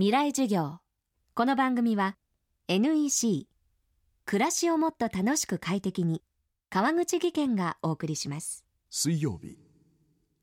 [0.00, 0.78] 未来授業。
[1.34, 2.16] この番組は
[2.68, 3.46] NEC
[4.24, 6.22] 暮らしをもっと楽しく快適に
[6.70, 8.64] 川口義賢がお送りします。
[8.88, 9.58] 水曜日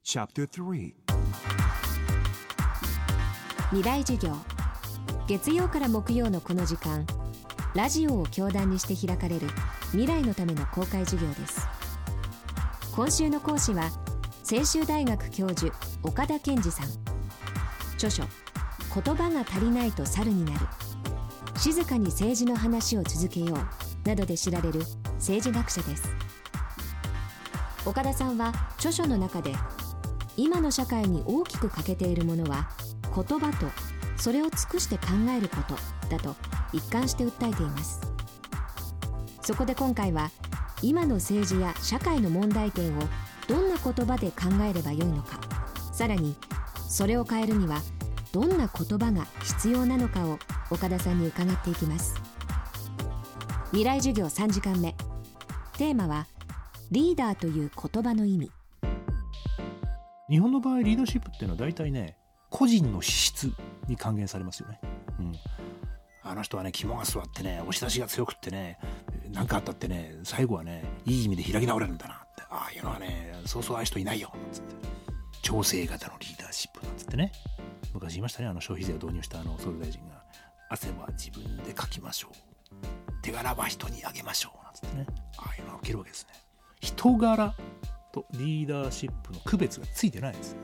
[0.06, 0.94] Chapter 3
[3.72, 4.36] 未来授業。
[5.28, 7.08] 月曜から木曜のこの時間
[7.74, 9.48] ラジオを教壇にして開かれる
[9.86, 11.68] 未来のための公開授業です。
[12.96, 13.90] 今週の講師は
[14.44, 16.88] 専修大学教授岡田健二さん。
[17.96, 18.22] 著書
[19.04, 20.66] 言葉が足りないと猿になる。
[21.58, 24.08] 静かに政治の話を続けよう。
[24.08, 24.82] などで知られる
[25.16, 26.10] 政治学者です。
[27.86, 29.54] 岡田さんは著書の中で
[30.38, 32.70] 今の社会に大きく欠けているものは
[33.04, 33.68] 言葉と
[34.16, 35.08] それを尽くして考
[35.38, 35.76] えること
[36.10, 36.36] だと
[36.74, 38.02] 一貫して訴えています。
[39.42, 40.32] そこで今回は
[40.82, 43.02] 今の政治や社会の問題点を
[43.48, 45.40] どんな言葉で考えればよいのか。
[45.92, 46.36] さらに
[46.88, 47.82] それを変えるには
[48.32, 50.38] どんな言葉が必要なのかを
[50.70, 52.16] 岡田さんに伺っていきます。
[53.72, 54.96] 未来授業3時間目。
[55.78, 56.28] テーマは
[56.92, 58.52] リーダーという言葉の意味。
[60.30, 62.18] 日本の場合リーダーシップっていうのは大体ね
[62.50, 63.52] 個人の資質
[63.88, 64.80] に還元されますよね。
[65.20, 65.36] うん。
[66.24, 68.78] あの人はね肝が据わってね押し出しが強くってね
[69.32, 72.44] 何かあったってね最後はねいい意味で開き直れるんだなって。
[72.50, 74.32] ああいうのはねそうそうああいう人いないよ。
[74.34, 74.76] なんつって。
[75.42, 77.32] 調整型のリーダーシップなんつってね。
[77.94, 78.48] 昔言いましたね。
[78.48, 80.24] あの消費税を導入したあの総理大臣が
[80.70, 82.58] 汗は自分でかきましょう。
[83.22, 84.64] 手柄は人にあげましょう。
[84.64, 85.06] なんつってね。
[85.38, 86.34] ああいうのが起きるわけですね。
[86.80, 87.54] 人柄
[88.12, 90.56] とリーダーシップの区別がついてないです。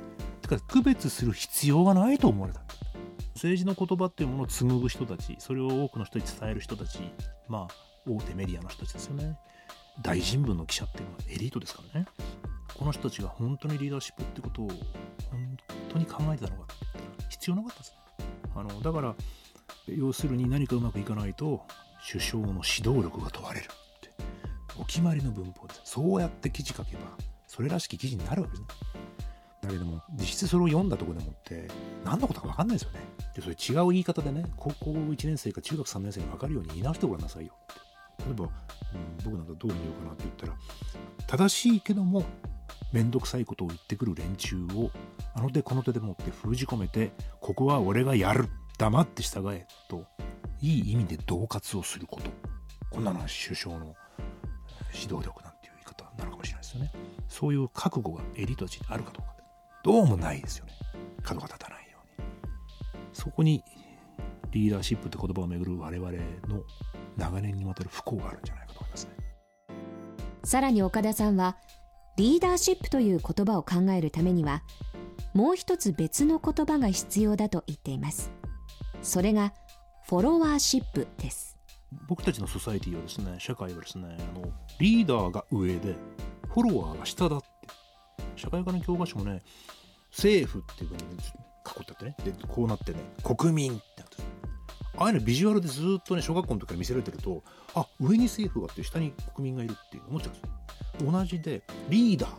[0.42, 2.62] だから区別する必要がないと思われた。
[3.36, 7.00] 政治の言葉っていうものを紡ぐ人たちそれを多くの人に伝える人たち
[7.48, 7.74] まあ
[8.08, 9.38] 大手メディアの人たちですよね。
[10.02, 12.08] 大新聞の記者っていうのはエリートですからね。
[12.76, 14.68] この人たちが本当にリーダーシップってことを
[15.30, 15.58] 本
[15.90, 16.74] 当に考えてたのか。
[17.34, 17.98] 必要なかったですね。
[18.56, 19.16] あのだから
[19.88, 21.62] 要するに何かうまくいかないと
[22.10, 23.74] 首相の指導力が問われるって。
[24.80, 27.02] お決まりの文法ですそうやって記事書けば
[27.48, 28.68] それらしき記事になるわけですね。
[29.62, 31.70] だけども実質それを読んだとこでもって
[32.04, 33.00] 何のことか分かんないですよね。
[33.36, 37.84] でそれ違う言い方でね高校1年生か中学3年生に分かるように言い直してごらんなさいよって。
[38.26, 38.52] 例えば、うん、
[39.24, 40.54] 僕なんかどう見ようかなって言ったら
[41.28, 42.24] 正しいけども
[42.94, 44.92] 面倒くさいことを言ってくる連中を
[45.36, 47.12] あの手この手でもって封じ込めて
[47.42, 50.06] ここは俺がやる黙って従えと
[50.62, 52.30] いい意味で恫喝をすること
[52.92, 53.96] こんなのは首相の
[54.94, 56.92] 指導力なんていう言い方なのかもしれないですよね。
[57.28, 59.34] そういう覚悟がエリートたちにあるかどうか
[59.84, 60.74] どうもないですよね。
[61.24, 62.28] 角が立たないように。
[63.12, 63.64] そこに
[64.52, 66.64] リーダーシップって言葉をめぐる我々の
[67.18, 69.12] 長年にわたる不幸があるんじゃないかと思いますね。
[70.44, 71.58] さらに岡田さんは
[72.16, 74.62] リーダーシップという言葉を考えるためには
[75.34, 78.32] もう一つ別の言葉が必要だと言っています。
[79.02, 79.54] それが
[80.08, 81.58] フォロワーシップです。
[82.08, 84.46] 僕たちのソサエティはですね社会はですねあの
[84.80, 85.96] リーダーが上で
[86.54, 87.48] フォロワーが下だって。
[88.36, 89.42] 社会科の教科書もね
[90.12, 91.32] 政府っていうふうに囲って
[91.66, 92.16] あってね。
[92.24, 94.18] でこうなってね国民ってなって
[94.98, 100.50] ああいうのビジュアルでずっとね小学校の時から見せられてるとあ上に政府があって下に国民がいるって思っちゃうんですよ。
[101.00, 102.32] 同じでリーダー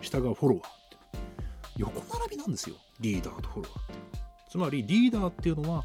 [0.00, 0.96] 下がフォロワーって
[1.76, 2.76] 横並びなんですよ。
[3.00, 3.82] リーダーとフォロワー。
[3.82, 3.98] って
[4.50, 5.84] つまりリーダーっていうのは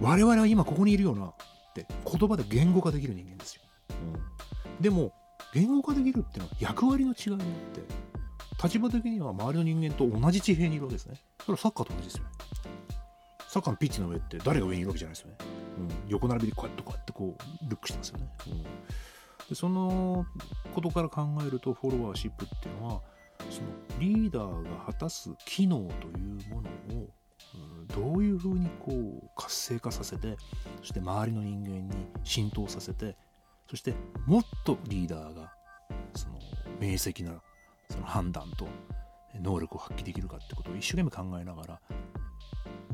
[0.00, 1.34] 我々は今ここにいるよなっ
[1.74, 5.12] て言葉で言語化できる人間ですよ、うん、でも
[5.52, 7.82] 言語化できるっていうのは役割の違いによって
[8.62, 11.16] 立場的には周りの人間と同じ地平にいるわけですね。
[11.40, 12.30] それはサッカーと同じですよね。
[13.48, 15.36] サッカーのピッチの上って誰が上にいるわけじゃないですよね、
[15.78, 18.64] うん、横並びでこうやってこうやってこうルックしてますよね、うん、
[19.48, 20.26] でその
[20.74, 23.02] ことから考えるとフォロワーシップっていうのは
[23.50, 23.68] その
[23.98, 27.08] リーダーが果たす機能というものを
[27.94, 30.36] どういうふうにこう活性化させて
[30.80, 31.94] そして周りの人間に
[32.24, 33.16] 浸透させて
[33.68, 33.94] そして
[34.26, 35.52] もっとリーダーが
[36.14, 36.38] その
[36.80, 37.40] 明晰な
[37.90, 38.66] その判断と
[39.40, 41.80] 能力を発揮できるかってことを一生懸命考えながら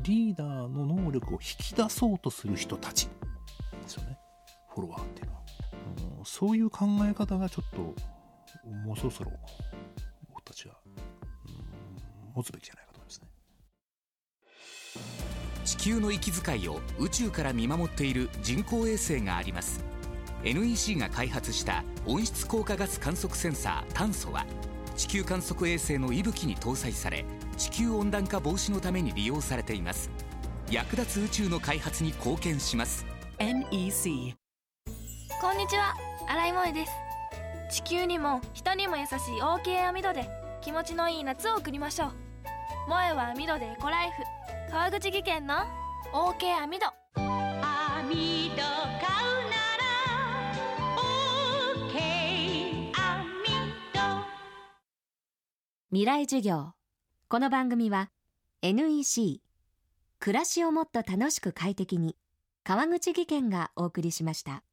[0.03, 3.13] リーダーの能力を引き出そうとする人たちで
[3.87, 4.17] すよね。
[4.73, 5.40] フォロワーっていうのは、
[6.33, 7.77] そういう考え方がちょっと
[8.85, 9.31] もうそろそろ
[10.29, 10.89] 僕たちは、う
[11.49, 13.27] ん、持つべきじゃないかと思いますね。
[15.65, 19.83] 地球の息遣いを宇宙から見守っている人工衛星があります。
[20.45, 24.45] NEC が開発した温室効果ガス観測センサー炭素は
[24.95, 27.25] 地球観測衛星の息吹に搭載され
[27.57, 30.09] 地球温暖化防止のために利用されています。
[30.71, 33.05] 役立つ宇宙の開発に貢献します。
[33.37, 34.40] NEC
[35.41, 35.95] こんにちは。
[36.27, 36.91] 新井萌です。
[37.71, 40.29] 地球にも人にも優しい OK 網戸で
[40.61, 42.11] 気持ちのいい夏を送りましょう。
[42.85, 44.21] 萌は網戸でエコライフ
[44.71, 45.55] 川口技研の
[46.13, 48.65] OK 網戸網戸買う
[49.49, 49.89] なら
[51.89, 52.93] OK 網
[53.93, 53.99] 戸。
[55.89, 56.73] 未来授業。
[57.29, 58.11] この番組は
[58.61, 59.41] NEC
[60.19, 62.15] 暮らしをもっと楽しく快適に
[62.63, 64.63] 川口技研がお送りしました